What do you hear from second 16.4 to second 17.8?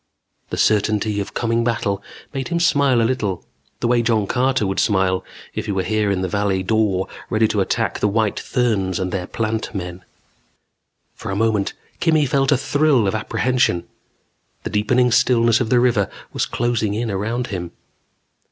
closing in around him.